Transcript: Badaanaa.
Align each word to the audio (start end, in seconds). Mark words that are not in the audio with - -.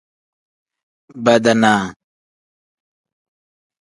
Badaanaa. 1.23 1.83